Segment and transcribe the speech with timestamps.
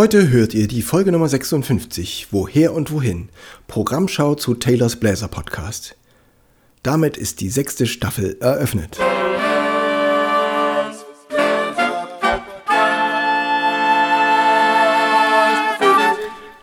[0.00, 3.28] Heute hört ihr die Folge Nummer 56, Woher und Wohin,
[3.66, 5.94] Programmschau zu Taylors Bläser Podcast.
[6.82, 8.98] Damit ist die sechste Staffel eröffnet.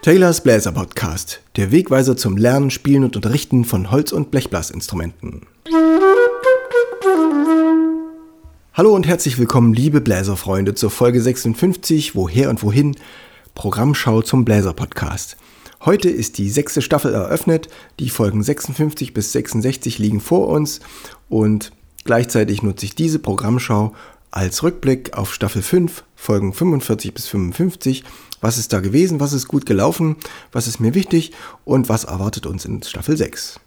[0.02, 5.46] Taylors Bläser Podcast, der Wegweiser zum Lernen, Spielen und Unterrichten von Holz- und Blechblasinstrumenten.
[8.78, 12.96] Hallo und herzlich willkommen, liebe Bläserfreunde, zur Folge 56, Woher und Wohin,
[13.56, 15.36] Programmschau zum Bläser Podcast.
[15.84, 17.70] Heute ist die sechste Staffel eröffnet,
[18.00, 20.80] die Folgen 56 bis 66 liegen vor uns
[21.28, 21.72] und
[22.04, 23.96] gleichzeitig nutze ich diese Programmschau
[24.30, 28.04] als Rückblick auf Staffel 5, Folgen 45 bis 55.
[28.42, 30.18] Was ist da gewesen, was ist gut gelaufen,
[30.52, 31.32] was ist mir wichtig
[31.66, 33.60] und was erwartet uns in Staffel 6.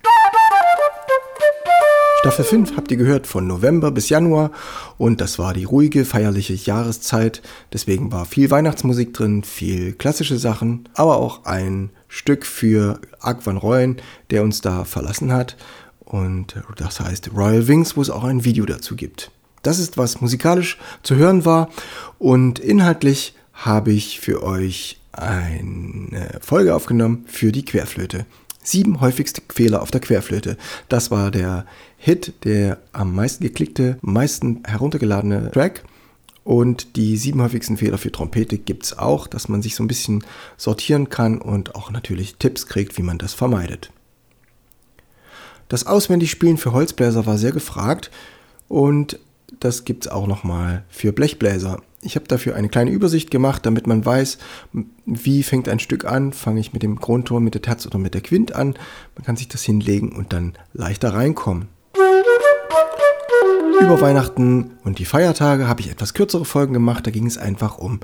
[2.21, 4.51] Staffel 5 habt ihr gehört von November bis Januar
[4.99, 7.41] und das war die ruhige, feierliche Jahreszeit.
[7.73, 13.57] Deswegen war viel Weihnachtsmusik drin, viel klassische Sachen, aber auch ein Stück für Ark van
[13.57, 13.97] Rooyen,
[14.29, 15.57] der uns da verlassen hat.
[16.01, 19.31] Und das heißt Royal Wings, wo es auch ein Video dazu gibt.
[19.63, 21.71] Das ist, was musikalisch zu hören war
[22.19, 28.27] und inhaltlich habe ich für euch eine Folge aufgenommen für die Querflöte.
[28.63, 30.57] Sieben häufigste Fehler auf der Querflöte.
[30.89, 31.67] Das war der
[31.97, 35.85] Hit, der am meisten geklickte, meisten heruntergeladene Track.
[36.45, 39.89] Und die sieben häufigsten Fehler für Trompete gibt es auch, dass man sich so ein
[39.89, 40.25] bisschen
[40.57, 43.93] sortieren kann und auch natürlich Tipps kriegt, wie man das vermeidet.
[45.69, 48.11] Das Auswendigspielen für Holzbläser war sehr gefragt
[48.69, 49.21] und
[49.61, 51.83] das gibt es auch nochmal für Blechbläser.
[52.03, 54.39] Ich habe dafür eine kleine Übersicht gemacht, damit man weiß,
[55.05, 56.33] wie fängt ein Stück an.
[56.33, 58.75] Fange ich mit dem Grundton, mit der Terz oder mit der Quint an.
[59.17, 61.69] Man kann sich das hinlegen und dann leichter reinkommen.
[63.81, 67.07] Über Weihnachten und die Feiertage habe ich etwas kürzere Folgen gemacht.
[67.07, 68.01] Da ging es einfach um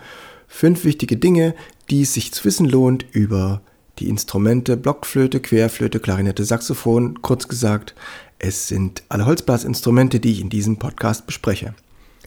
[0.46, 1.54] fünf wichtige Dinge,
[1.90, 3.62] die es sich zu wissen lohnt über
[3.98, 7.22] die Instrumente Blockflöte, Querflöte, Klarinette, Saxophon.
[7.22, 7.94] Kurz gesagt,
[8.38, 11.74] es sind alle Holzblasinstrumente, die ich in diesem Podcast bespreche.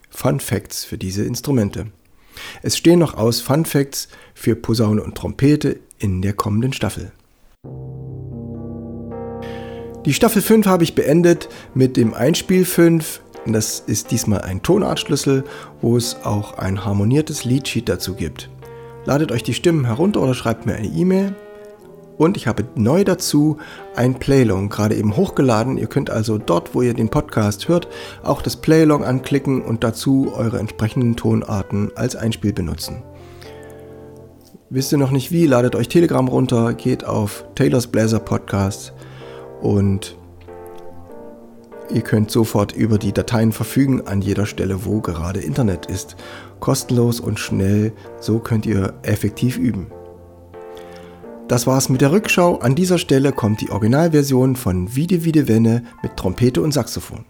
[0.10, 1.88] Fun Facts für diese Instrumente.
[2.62, 7.12] Es stehen noch aus Fun Facts für Posaune und Trompete in der kommenden Staffel.
[10.06, 13.22] Die Staffel 5 habe ich beendet mit dem Einspiel 5.
[13.46, 15.44] Das ist diesmal ein Tonartschlüssel,
[15.82, 18.50] wo es auch ein harmoniertes Liedsheet dazu gibt.
[19.06, 21.36] Ladet euch die Stimmen herunter oder schreibt mir eine E-Mail.
[22.20, 23.60] Und ich habe neu dazu
[23.96, 25.78] ein Playlong gerade eben hochgeladen.
[25.78, 27.88] Ihr könnt also dort, wo ihr den Podcast hört,
[28.24, 33.04] auch das Playlong anklicken und dazu eure entsprechenden Tonarten als Einspiel benutzen.
[34.70, 35.48] Wisst ihr noch nicht wie?
[35.48, 38.92] Ladet euch Telegram runter, geht auf Taylors Blazer Podcast
[39.62, 40.18] und
[41.90, 46.18] ihr könnt sofort über die Dateien verfügen an jeder Stelle, wo gerade Internet ist.
[46.60, 49.88] Kostenlos und schnell, so könnt ihr effektiv üben.
[51.50, 52.60] Das war's mit der Rückschau.
[52.60, 57.26] An dieser Stelle kommt die Originalversion von Vide Vide Wenne mit Trompete und Saxophon.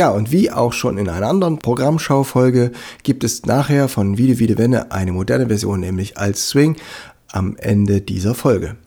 [0.00, 2.72] Ja, und wie auch schon in einer anderen Programmschaufolge
[3.02, 6.76] gibt es nachher von Vide Vide Wenne eine moderne Version, nämlich als Swing
[7.28, 8.78] am Ende dieser Folge.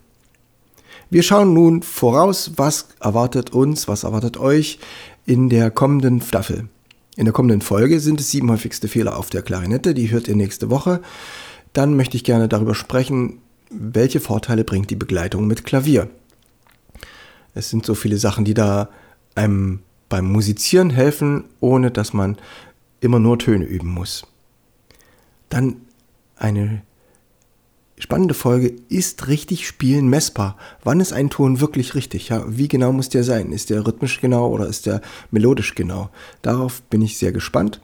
[1.10, 4.80] Wir schauen nun voraus, was erwartet uns, was erwartet euch
[5.24, 6.68] in der kommenden Staffel.
[7.14, 10.34] In der kommenden Folge sind es sieben häufigste Fehler auf der Klarinette, die hört ihr
[10.34, 11.00] nächste Woche.
[11.74, 13.38] Dann möchte ich gerne darüber sprechen,
[13.70, 16.08] welche Vorteile bringt die Begleitung mit Klavier.
[17.54, 18.88] Es sind so viele Sachen, die da
[19.36, 19.78] einem
[20.08, 22.36] beim Musizieren helfen, ohne dass man
[23.00, 24.26] immer nur Töne üben muss.
[25.48, 25.76] Dann
[26.36, 26.82] eine
[27.98, 30.56] spannende Folge, ist richtig Spielen messbar?
[30.82, 32.28] Wann ist ein Ton wirklich richtig?
[32.28, 33.52] Ja, wie genau muss der sein?
[33.52, 36.10] Ist der rhythmisch genau oder ist der melodisch genau?
[36.42, 37.80] Darauf bin ich sehr gespannt.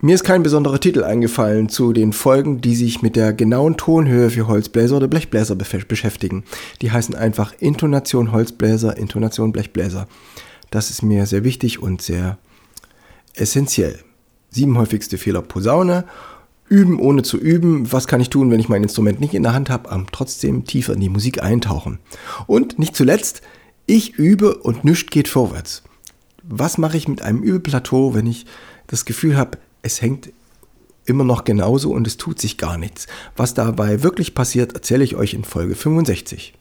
[0.00, 4.30] Mir ist kein besonderer Titel eingefallen zu den Folgen, die sich mit der genauen Tonhöhe
[4.30, 6.44] für Holzbläser oder Blechbläser beschäftigen.
[6.80, 10.06] Die heißen einfach Intonation Holzbläser, Intonation Blechbläser.
[10.70, 12.38] Das ist mir sehr wichtig und sehr
[13.34, 13.98] essentiell.
[14.50, 16.04] Sieben häufigste Fehler Posaune.
[16.68, 17.90] Üben ohne zu üben.
[17.90, 20.64] Was kann ich tun, wenn ich mein Instrument nicht in der Hand habe, aber trotzdem
[20.64, 21.98] tiefer in die Musik eintauchen.
[22.46, 23.42] Und nicht zuletzt,
[23.86, 25.82] ich übe und nichts geht vorwärts
[26.48, 28.46] was mache ich mit einem Übelplateau, wenn ich
[28.86, 30.30] das Gefühl habe, es hängt
[31.06, 33.06] immer noch genauso und es tut sich gar nichts.
[33.36, 36.54] Was dabei wirklich passiert, erzähle ich euch in Folge 65.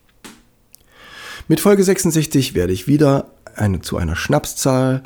[1.47, 5.03] Mit Folge 66 werde ich wieder eine, zu einer Schnapszahl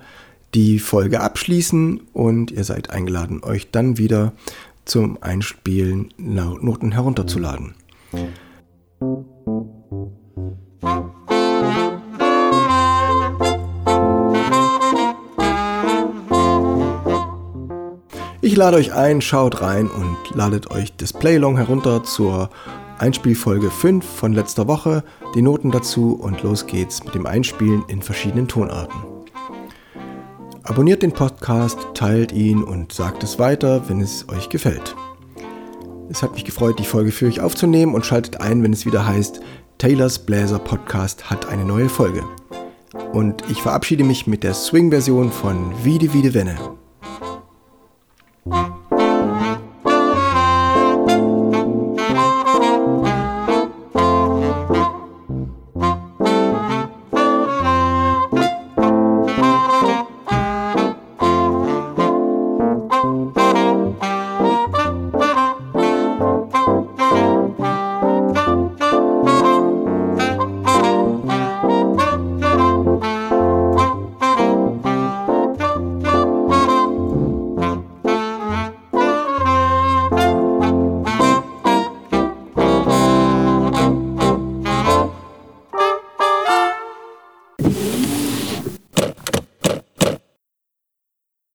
[0.54, 4.34] die Folge abschließen und ihr seid eingeladen, euch dann wieder
[4.86, 7.76] zum Einspielen Noten herunterzuladen.
[18.44, 22.50] Ich lade euch ein, schaut rein und ladet euch das Playlong herunter zur
[22.98, 25.04] Einspielfolge 5 von letzter Woche,
[25.36, 29.00] die Noten dazu und los geht's mit dem Einspielen in verschiedenen Tonarten.
[30.64, 34.96] Abonniert den Podcast, teilt ihn und sagt es weiter, wenn es euch gefällt.
[36.10, 39.06] Es hat mich gefreut, die Folge für euch aufzunehmen und schaltet ein, wenn es wieder
[39.06, 39.40] heißt,
[39.78, 42.24] Taylors Bläser Podcast hat eine neue Folge.
[43.14, 46.81] Und ich verabschiede mich mit der Swing-Version von Wiede Wiede Wenne.